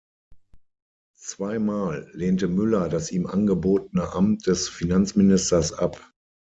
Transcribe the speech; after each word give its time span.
Zweimal 1.19 2.09
lehnte 2.13 2.47
Müller 2.47 2.89
das 2.89 3.11
ihm 3.11 3.27
angebotene 3.27 4.11
Amt 4.13 4.47
des 4.47 4.67
Finanzministers 4.67 5.73
ab. 5.73 6.09